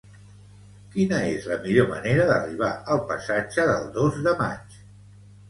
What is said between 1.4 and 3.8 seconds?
la millor manera d'arribar al passatge